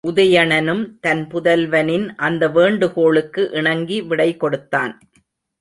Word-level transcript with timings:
உதயணனும் 0.07 0.81
தன் 0.99 1.27
புதல்வனின் 1.31 2.07
அந்த 2.15 2.49
வேண்டுகோளுக்கு 2.49 3.51
இணங்கி 3.51 4.01
விடை 4.01 4.37
கொடுத்தான். 4.37 4.93